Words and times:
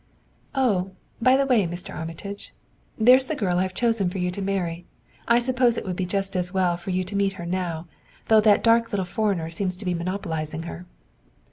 "Oh, 0.55 0.93
by 1.21 1.37
the 1.37 1.45
way, 1.45 1.67
Mr. 1.67 1.93
Armitage, 1.93 2.55
there's 2.97 3.27
the 3.27 3.35
girl 3.35 3.59
I 3.59 3.61
have 3.61 3.75
chosen 3.75 4.09
for 4.09 4.17
you 4.17 4.31
to 4.31 4.41
marry. 4.41 4.87
I 5.27 5.37
suppose 5.37 5.77
it 5.77 5.85
would 5.85 5.95
be 5.95 6.07
just 6.07 6.35
as 6.35 6.51
well 6.51 6.75
for 6.75 6.89
you 6.89 7.03
to 7.03 7.15
meet 7.15 7.33
her 7.33 7.45
now, 7.45 7.85
though 8.27 8.41
that 8.41 8.63
dark 8.63 8.91
little 8.91 9.05
foreigner 9.05 9.51
seems 9.51 9.77
to 9.77 9.85
be 9.85 9.93
monopolizing 9.93 10.63
her." 10.63 10.87